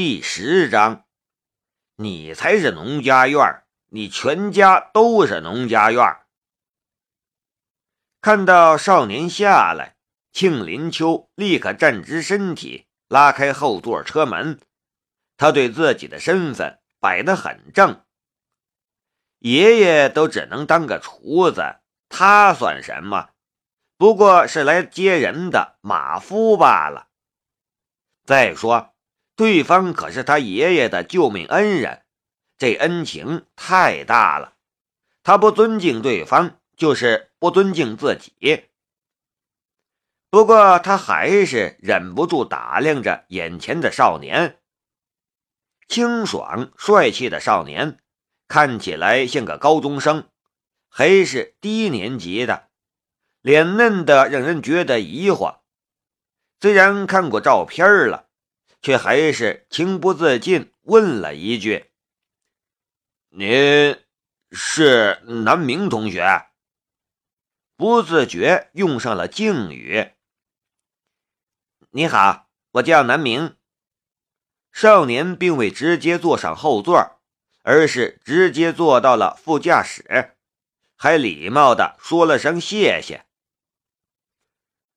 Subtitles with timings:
[0.00, 1.06] 第十章，
[1.96, 6.18] 你才是农家院你全家都是农家院
[8.20, 9.96] 看到少年下来，
[10.30, 14.60] 庆林秋立刻站直身体，拉开后座车门。
[15.36, 18.04] 他对自己的身份摆得很正。
[19.40, 23.30] 爷爷都只能当个厨子，他算什么？
[23.96, 27.08] 不过是来接人的马夫罢了。
[28.24, 28.94] 再说，
[29.38, 32.02] 对方可是他爷爷的救命恩人，
[32.56, 34.54] 这恩情太大了。
[35.22, 38.64] 他不尊敬对方，就是不尊敬自己。
[40.28, 44.58] 不过他还是忍不住打量着眼前的少年，
[45.86, 48.00] 清爽帅气的少年。
[48.48, 50.28] 看起来像个高中生，
[50.88, 52.70] 还是低年级的，
[53.40, 55.58] 脸嫩的让人觉得疑惑。
[56.60, 58.27] 虽然看过照片了，
[58.80, 61.90] 却还是情不自禁问了一句
[63.30, 63.98] ：“您
[64.50, 66.46] 是南明同学？”
[67.76, 70.12] 不自觉用上了敬语。
[71.90, 73.56] “你好，我叫南明。”
[74.72, 77.14] 少年并未直接坐上后座。
[77.62, 80.38] 而是直接坐到了副驾驶，
[80.96, 83.26] 还礼貌的说了声谢谢。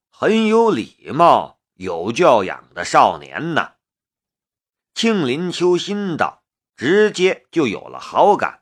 [0.10, 3.74] 很有礼貌、有教养的少年呢。
[4.94, 6.44] 庆林秋心道，
[6.76, 8.62] 直接就有了好感。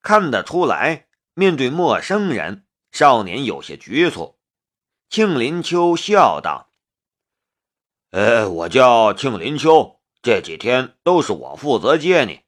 [0.00, 4.38] 看得出来，面对陌生人，少年有些局促。
[5.10, 6.70] 庆林秋笑道
[8.12, 12.42] ：“呃，我叫庆林秋，这几天都是我负责接你。”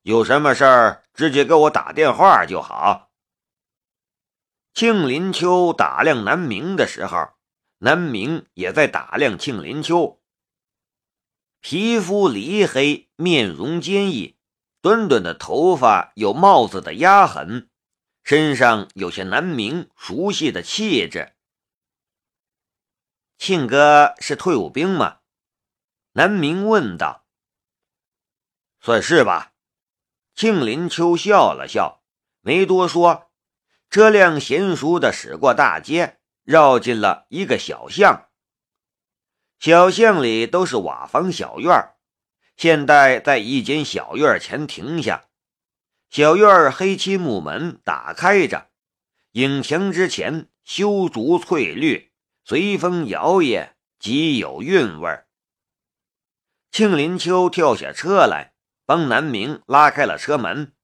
[0.00, 3.10] 有什么事儿，直接给我打电话就好。
[4.72, 7.28] 庆林秋打量南明的时候，
[7.84, 10.22] 南明也在打量庆林秋。
[11.58, 14.36] 皮肤黧黑，面容坚毅，
[14.80, 17.68] 短短的头发有帽子的压痕，
[18.22, 21.34] 身上有些南明熟悉的气质。
[23.36, 25.18] 庆哥是退伍兵吗？
[26.12, 27.26] 南明问道。
[28.80, 29.54] 算是吧。
[30.36, 32.04] 庆林秋笑了笑，
[32.42, 33.32] 没多说。
[33.90, 38.28] 车辆娴熟的驶过大街，绕进了一个小巷。
[39.58, 41.70] 小巷里都是瓦房小院
[42.56, 45.26] 现在在一间小院前停下。
[46.10, 48.70] 小院黑漆木门打开着，
[49.32, 52.12] 影墙之前修竹翠绿，
[52.44, 55.24] 随风摇曳，极有韵味
[56.70, 58.52] 庆林秋跳下车来。
[58.84, 60.74] 帮南明拉开了车门，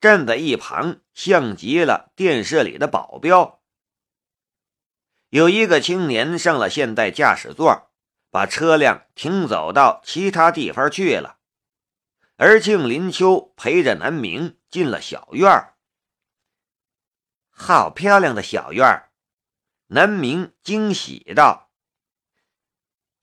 [0.00, 3.55] 站在一旁，像极了电视里的保镖。
[5.30, 7.90] 有一个青年上了现代驾驶座，
[8.30, 11.38] 把车辆停走到其他地方去了。
[12.36, 15.72] 而庆林秋陪着南明进了小院，
[17.50, 19.04] 好漂亮的小院！
[19.88, 21.70] 南明惊喜道：“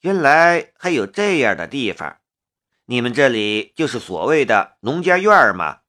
[0.02, 2.20] 原来还有这样的地方。”
[2.86, 5.82] 你们这里就是所谓的农家院吗？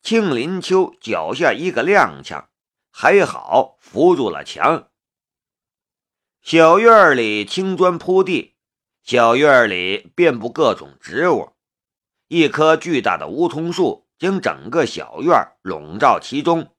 [0.00, 2.46] 庆林秋脚下一个踉跄，
[2.90, 4.88] 还好扶住了墙。
[6.42, 8.56] 小院里青砖铺地，
[9.02, 11.52] 小院里遍布各种植物，
[12.28, 16.74] 一棵巨大的梧桐树将整个小院笼罩其中，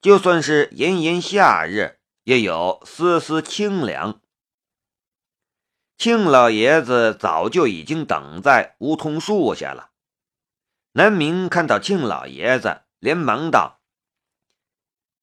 [0.00, 4.20] 就算是炎炎夏日，也有丝丝清凉。
[5.96, 9.90] 庆老爷子早就已经等在梧桐树下了。
[10.92, 13.77] 南明看到庆老爷子，连忙道：“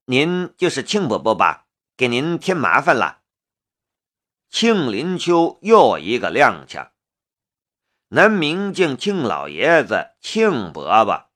[0.05, 1.67] 您就是庆伯伯吧？
[1.97, 3.21] 给您添麻烦了。”
[4.49, 6.91] 庆林秋又一个踉跄。
[8.09, 11.29] 南明镜庆老爷子庆伯伯，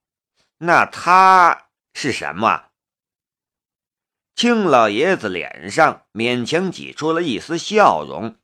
[0.59, 2.69] 那他是什么？
[4.35, 8.37] 庆老爷子脸上勉强挤出了一丝笑容。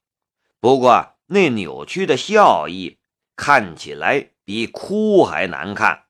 [0.60, 3.00] 不过，那扭曲的笑意
[3.36, 6.08] 看起来比哭还难看。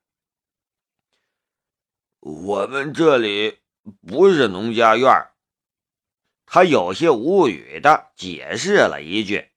[2.21, 3.59] 我们这里
[4.07, 5.27] 不是农家院
[6.45, 9.49] 他有些无语的解释了一句。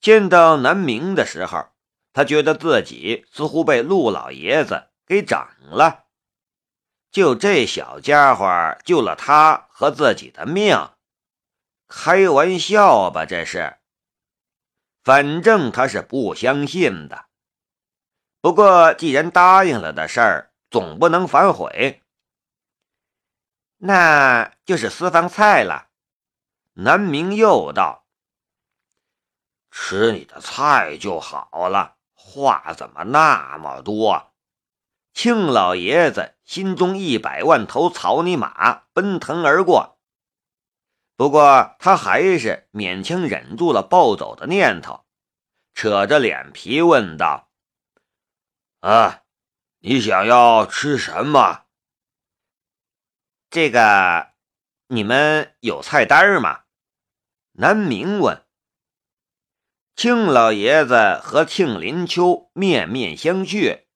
[0.00, 1.68] 见到南明的时候，
[2.12, 5.38] 他觉得自己似乎被陆老爷子给整
[5.70, 6.06] 了。
[7.10, 10.90] 就这小家伙救了他和自己的命。
[11.88, 13.78] 开玩笑吧，这是。
[15.02, 17.26] 反正他是不相信的。
[18.40, 22.02] 不过既然答应了的事儿，总不能反悔。
[23.82, 25.88] 那就是私房菜了。
[26.74, 28.04] 南明又道
[29.72, 34.32] ：“吃你的菜就好了，话怎么那么多？
[35.14, 39.98] 庆老爷子心中一百万头草泥马奔腾而过，
[41.16, 45.06] 不过他还是勉强忍住了暴走的念头，
[45.72, 47.50] 扯着脸皮问道
[48.80, 49.22] ：“啊，
[49.78, 51.64] 你想要吃什么？
[53.50, 54.28] 这个，
[54.86, 56.62] 你们有菜单吗？”
[57.58, 58.46] 南明问。
[59.96, 63.86] 庆老爷子和庆林秋面面相觑。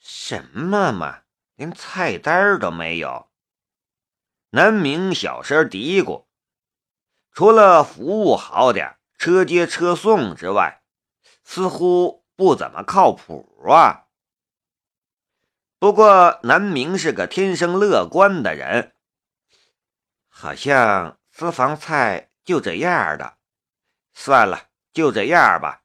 [0.00, 1.24] 什么嘛，
[1.56, 3.30] 连菜单都没有。
[4.50, 6.24] 南明小声嘀咕
[7.32, 10.82] ：“除了服务好点，车接车送之外，
[11.44, 14.04] 似乎不怎么靠谱啊。”
[15.78, 18.94] 不过南明是个天生乐观的人，
[20.28, 23.36] 好像私房菜就这样的。
[24.14, 25.82] 算了，就这样吧。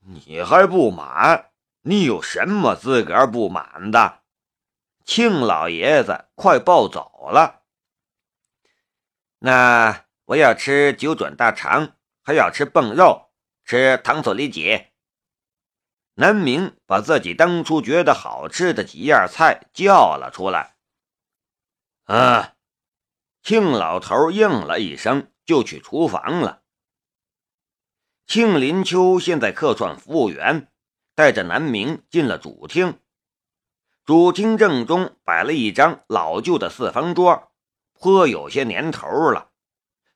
[0.00, 1.50] 你还不满？
[1.80, 4.22] 你有什么资格不满的？
[5.04, 7.62] 庆老爷子快暴走了。
[9.38, 13.30] 那我要吃九转大肠，还要吃蹦肉，
[13.64, 14.88] 吃糖醋里脊。
[16.16, 20.76] 南明把自己当初觉得好吃的几样菜叫了出来。
[22.04, 22.54] 啊！
[23.42, 26.62] 庆老头应了一声，就去厨房了。
[28.26, 30.72] 庆林秋现在客串服务员，
[31.14, 32.98] 带着南明进了主厅。
[34.04, 37.52] 主厅正中摆了一张老旧的四方桌，
[37.92, 39.52] 颇有些年头了。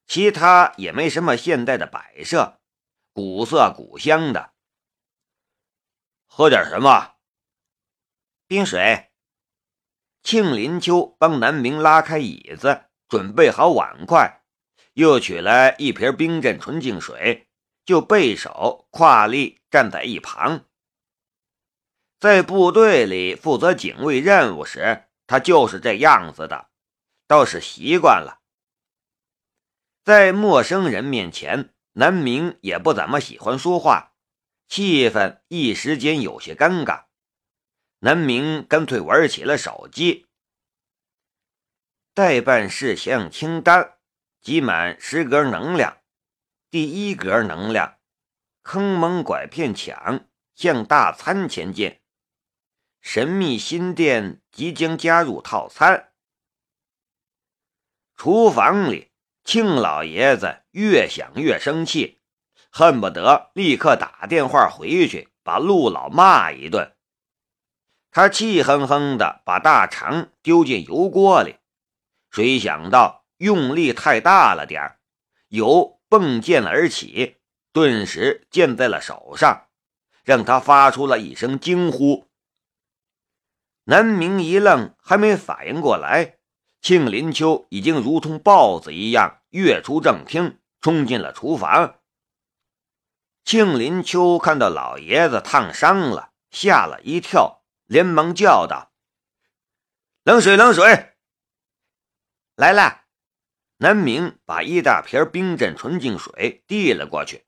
[0.06, 2.58] 其他也没什么现代的摆设，
[3.12, 4.52] 古色古香的。
[6.32, 7.16] 喝点什么？
[8.46, 9.10] 冰水。
[10.22, 14.42] 庆林秋帮南明拉开椅子，准备好碗筷，
[14.92, 17.48] 又取来一瓶冰镇纯净水。
[17.84, 20.66] 就背手跨立站在一旁，
[22.20, 26.68] 在部队里负责警卫任务时，他就是这样子的，
[27.26, 28.42] 倒是习惯了。
[30.04, 34.09] 在陌生人面前，南明也不怎么喜欢说话，
[34.70, 37.06] 气氛一时间有些尴尬。
[37.98, 40.28] 南明干脆玩起了手机，
[42.14, 43.98] 代办事项清单，
[44.40, 46.00] 集满十格能量。
[46.70, 47.98] 第一格能量，
[48.62, 51.98] 坑蒙拐骗抢，向大餐前进。
[53.00, 56.12] 神秘新店即将加入套餐。
[58.14, 59.10] 厨房里，
[59.42, 62.19] 庆老爷子越想越生气，
[62.70, 66.94] 恨不得立刻打电话回去把陆老骂一顿。
[68.10, 71.56] 他气哼哼的把大肠丢进油锅里，
[72.30, 74.96] 谁想到用力太大了点，
[75.48, 75.98] 油。
[76.10, 77.36] 迸溅而起，
[77.72, 79.68] 顿时溅在了手上，
[80.24, 82.26] 让他发出了一声惊呼。
[83.84, 86.38] 南明一愣，还没反应过来，
[86.82, 91.99] 庆林秋已经如同豹子一样跃出正厅，冲进了厨房。
[93.44, 98.92] 庆林秋看到老爷子烫伤了，吓了一跳，连忙叫道
[100.22, 101.14] ：“冷水，冷水，
[102.54, 102.98] 来了！”
[103.82, 107.46] 南明把一大瓶冰镇纯净水递了过去，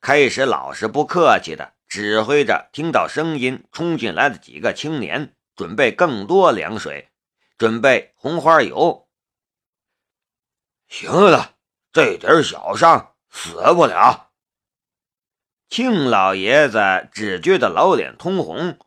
[0.00, 7.10] 开始老实不客气的指挥着听到声音冲进来的几个青年，准备更多凉水，
[7.58, 9.08] 准备红花油。
[10.86, 11.56] 行了，
[11.92, 14.23] 这点小伤死不了。
[15.74, 18.78] 庆老爷子只觉得老脸通红，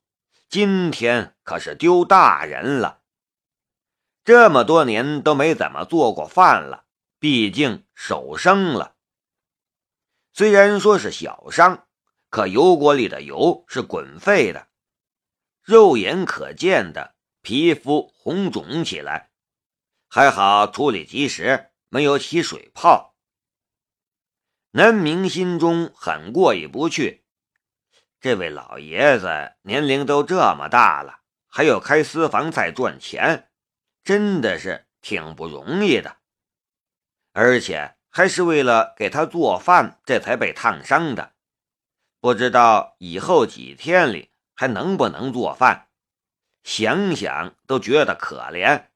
[0.47, 3.01] 今天可是丢大人了。
[4.23, 6.85] 这么多年都没怎么做过饭了，
[7.19, 8.95] 毕竟手生了。
[10.31, 11.89] 虽然说是小伤，
[12.29, 14.69] 可油锅里的油是滚沸的，
[15.61, 19.31] 肉眼可见的皮肤红肿起来。
[20.07, 23.16] 还好处理及时，没有起水泡。
[24.77, 27.25] 南明心中很过意不去，
[28.19, 33.49] 这位老爷子年龄都这么大了，还要开私房菜赚钱。
[34.03, 36.17] 真的是挺不容易的，
[37.33, 41.33] 而且还是为了给他做饭，这才被烫伤的。
[42.19, 45.87] 不知道以后几天里还能不能做饭，
[46.61, 48.89] 想想都觉得可怜。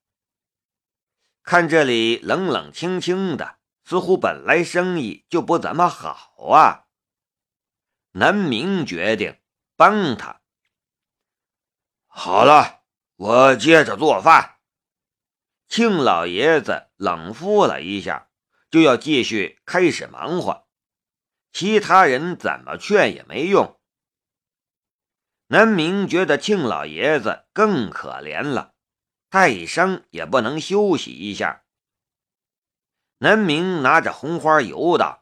[1.42, 3.58] 看这里冷冷清清的，
[3.92, 6.86] 似乎本来生意就不怎么好啊。
[8.12, 9.38] 南明决定
[9.76, 10.40] 帮他。
[12.08, 12.84] 好了，
[13.18, 14.60] 我接着做饭。
[15.68, 18.30] 庆老爷子冷敷了一下，
[18.70, 20.70] 就要继续开始忙活。
[21.52, 23.78] 其他人怎么劝也没用。
[25.48, 28.74] 南明觉得庆老爷子更可怜了，
[29.30, 31.66] 太伤也不能休息一下。
[33.24, 35.22] 南明拿着红花油道：“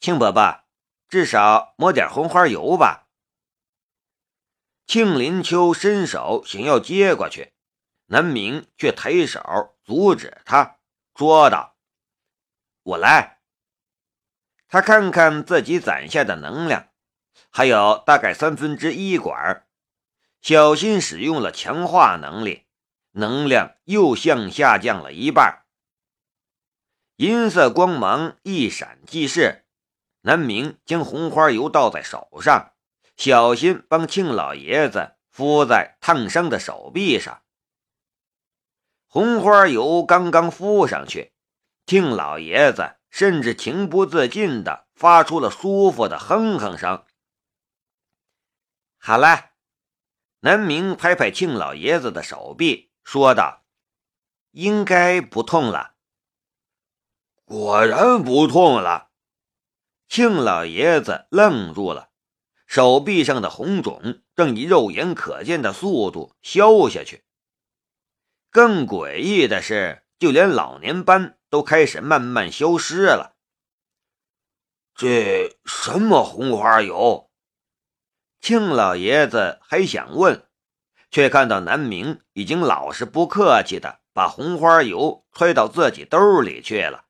[0.00, 0.64] 庆伯伯，
[1.08, 3.06] 至少抹点红花油吧。”
[4.84, 7.52] 庆林秋伸手想要接过去，
[8.06, 10.78] 南明却抬手阻止他，
[11.14, 11.76] 说道
[12.82, 13.38] ：“我来。”
[14.66, 16.88] 他看看自己攒下的能量，
[17.50, 19.64] 还有大概三分之一管，
[20.40, 22.66] 小心使用了强化能力，
[23.12, 25.60] 能量又向下降了一半。
[27.16, 29.64] 银色光芒一闪即逝，
[30.22, 32.72] 南明将红花油倒在手上，
[33.16, 37.42] 小心帮庆老爷子敷在烫伤的手臂上。
[39.06, 41.32] 红花油刚刚敷上去，
[41.86, 47.04] 庆老爷子甚至情不自禁地发出了舒服的哼哼声。
[48.98, 49.50] 好了，
[50.40, 53.62] 南明拍拍庆老爷子的手臂，说道
[54.50, 55.93] ：“应该不痛了。”
[57.44, 59.10] 果然不痛了，
[60.08, 62.08] 庆老爷子愣住了，
[62.66, 67.24] 手臂上的红肿正以肉眼可见的速度消下去。
[68.50, 73.36] 更诡异的是，就连老年斑都开始慢慢消失了。
[74.94, 77.30] 这什么红花油？
[78.40, 80.46] 庆老爷子还想问，
[81.10, 87.04] 却看到南明已经老实不客气的把红花油揣到自己兜里去了。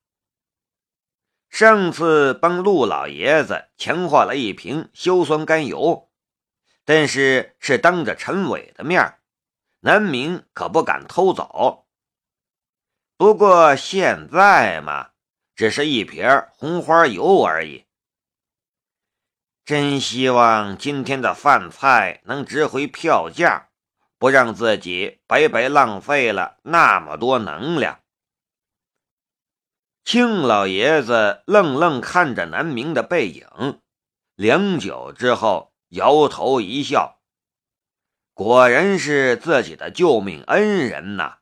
[1.55, 6.11] 上次帮陆老爷子强化了一瓶硝酸甘油，
[6.85, 9.21] 但是是当着陈伟的面，
[9.79, 11.87] 南明可不敢偷走。
[13.17, 15.11] 不过现在嘛，
[15.55, 17.85] 只是一瓶红花油而已。
[19.65, 23.69] 真希望今天的饭菜能值回票价，
[24.19, 28.01] 不让自己白白浪费了那么多能量。
[30.05, 33.81] 庆老爷子愣愣看着南明的背影，
[34.35, 37.23] 良久之后摇头一笑
[38.35, 41.39] ：“果然是自己的救命恩人呐！”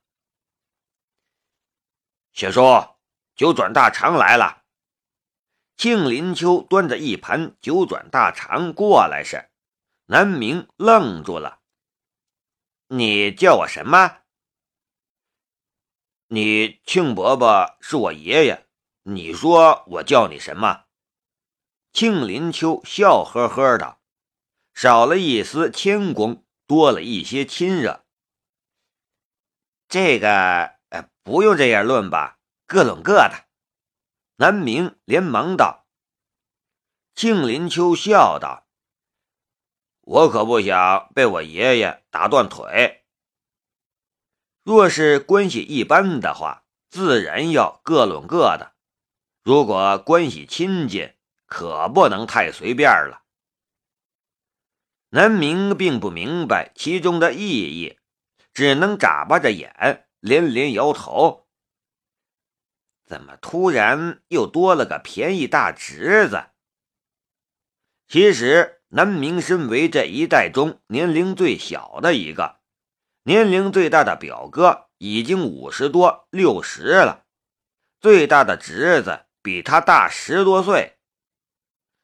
[2.33, 2.63] 雪叔，
[3.35, 4.63] 九转大肠来了。
[5.77, 9.51] 庆林秋端着一盘九转大肠过来时，
[10.07, 11.59] 南明愣住了
[12.87, 14.19] ：“你叫我什么？”
[16.35, 18.67] 你庆伯伯是我爷爷，
[19.03, 20.85] 你说我叫你什么？
[21.93, 23.99] 庆林秋笑呵呵的，
[24.73, 28.07] 少了一丝谦恭，多了一些亲热。
[29.89, 33.45] 这个，呃，不用这样论吧，各论各的。
[34.37, 35.87] 南明连忙道。
[37.15, 38.67] 庆林秋笑道
[40.01, 43.01] ：“我可不想被我爷爷打断腿。”
[44.65, 48.75] 若是关系一般的话，自然要各论各的；
[49.43, 51.15] 如果关系亲近，
[51.47, 53.23] 可不能太随便了。
[55.11, 57.99] 南明并不明白其中的意义，
[58.55, 61.49] 只能眨巴着眼，连连摇头。
[63.05, 66.45] 怎么突然又多了个便宜大侄子？
[68.07, 72.62] 其实南明身为这一代中年龄最小的一个。
[73.25, 77.25] 年龄最大的表哥已经五十多、六十了，
[78.01, 80.99] 最大的侄子比他大十多岁，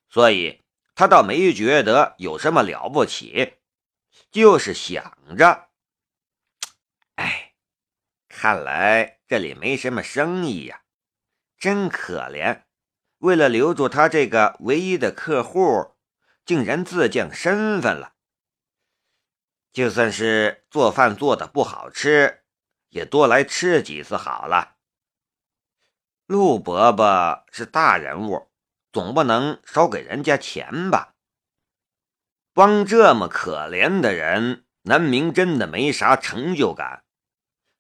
[0.09, 0.63] 所以
[0.95, 3.55] 他倒没觉得有什么了不起，
[4.31, 5.71] 就是想着，
[7.17, 7.55] 哎，
[8.29, 10.83] 看来这里没什么生意呀，
[11.59, 12.63] 真可怜，
[13.19, 15.97] 为了留住他这个唯一的客户，
[16.45, 18.15] 竟然自降身份了。
[19.79, 22.43] 就算是做饭做的不好吃，
[22.89, 24.75] 也多来吃几次好了。
[26.27, 28.49] 陆伯伯是大人物，
[28.91, 31.15] 总不能少给人家钱吧？
[32.53, 37.05] 帮这么可怜的人，南明真的没啥成就感。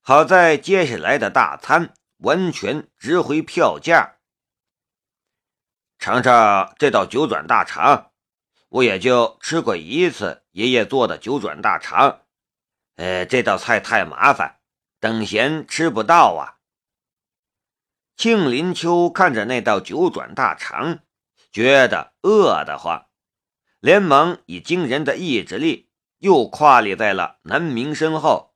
[0.00, 4.18] 好在接下来的大餐完全值回票价。
[5.98, 8.07] 尝尝这道九转大肠。
[8.68, 12.20] 我也就吃过一次爷爷做的九转大肠，
[12.96, 14.60] 呃，这道菜太麻烦，
[15.00, 16.58] 等闲吃不到啊。
[18.16, 20.98] 庆林秋看着那道九转大肠，
[21.50, 23.06] 觉得饿得慌，
[23.80, 28.54] 连忙以惊人的意志力又跨立在了南明身后。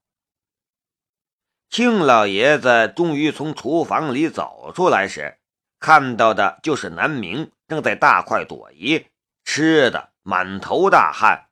[1.70, 5.38] 庆老爷子终于从厨房里走出来时，
[5.78, 7.50] 看到的就是南明。
[7.68, 9.06] 正在大快朵颐，
[9.44, 11.48] 吃的满头大汗。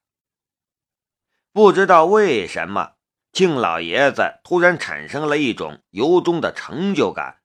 [1.52, 2.92] 不知道为什么，
[3.32, 7.42] 庆老爷子突然产生了一种由衷的成就感，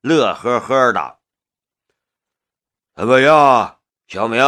[0.00, 1.20] 乐呵呵的
[2.96, 4.42] ：“怎么样，小明，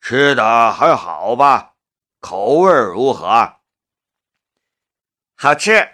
[0.00, 1.74] 吃的还好吧？
[2.20, 3.56] 口味如何？”
[5.34, 5.92] 好吃。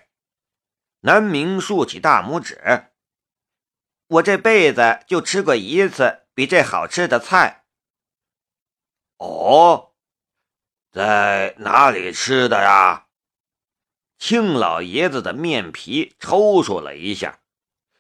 [1.05, 2.91] 南明竖起大拇指
[4.07, 7.62] ：“我这辈子就吃过一次比这好吃的菜。”
[9.23, 9.93] 哦，
[10.91, 13.07] 在哪里吃的呀？
[14.19, 17.38] 庆老爷子的面皮抽搐了一下，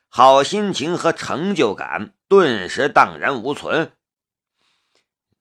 [0.08, 3.92] 好心情和成就感顿时荡然无存。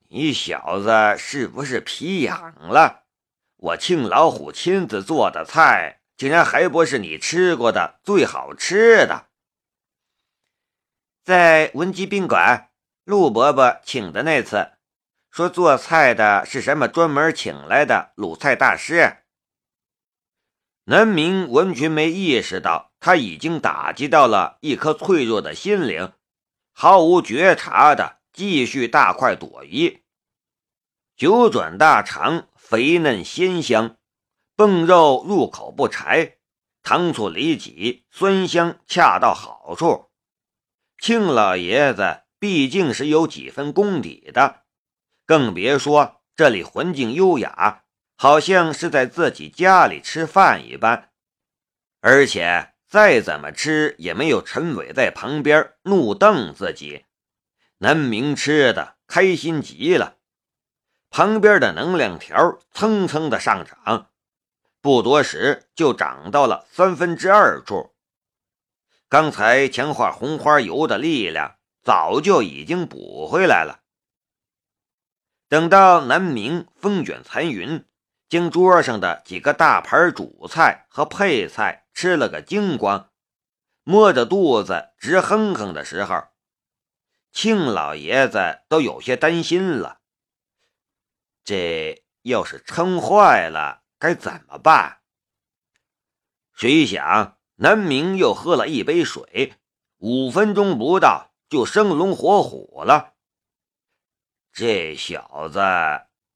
[0.10, 3.06] 你小子是不是皮痒了？
[3.56, 5.98] 我庆老虎亲自做的菜。
[6.18, 9.30] 竟然还不是你吃过的最好吃的。
[11.24, 12.70] 在文姬宾馆，
[13.06, 14.74] 陆伯伯请的那次，
[15.32, 19.24] 说做菜的是什么专门请来的鲁菜大师。
[20.84, 26.12] 南明完全没意识到他已经打击到了一颗脆弱的心灵，
[26.74, 30.04] 毫无觉察的继续大快朵颐。
[31.16, 33.98] 九转大肠肥嫩鲜香。
[34.54, 36.38] 蹦肉入口不柴，
[36.84, 40.12] 糖醋里脊酸香恰到好处。
[41.00, 44.61] 庆老爷子毕竟是有几分功底的，
[45.32, 47.84] 更别说这里环境优雅，
[48.18, 51.12] 好像是在自己家里吃饭一般。
[52.02, 57.06] 而且再怎么吃也没有陈伟在旁边怒瞪自己。
[57.78, 60.18] 南明吃的开心极了，
[61.10, 64.10] 旁边的能量条蹭蹭的上涨。
[64.82, 67.94] 不多时就涨到了三分之二处。
[69.08, 73.81] 刚才强化红花油的力量早就已经补回来了。
[75.52, 77.84] 等到南明风卷残云，
[78.30, 83.10] 将桌上的几个大盘主菜和配菜吃了个精光，
[83.84, 86.24] 摸着肚子直哼哼的时候，
[87.34, 90.00] 庆老爷子都有些担心了。
[91.44, 93.82] 这要是撑坏了。
[94.00, 95.00] 该怎么办？
[96.54, 99.56] 谁想南明又喝了一杯水，
[99.98, 103.11] 五分钟不到就生龙活虎了。
[104.54, 105.60] 这小子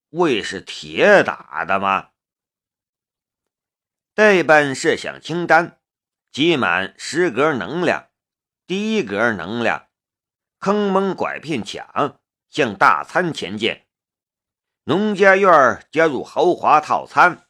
[0.09, 2.09] 胃是铁打的吗？
[4.13, 5.79] 代办设想清单：
[6.31, 8.07] 积满十格能量。
[8.65, 9.87] 第一格能量：
[10.59, 12.17] 坑蒙拐骗抢，
[12.49, 13.83] 向大餐前进。
[14.85, 17.45] 农家院加入豪华套餐。